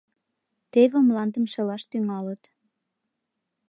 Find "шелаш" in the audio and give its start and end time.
1.53-1.83